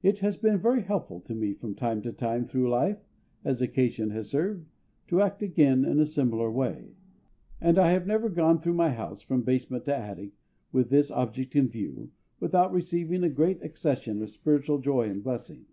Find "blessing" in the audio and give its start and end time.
15.24-15.66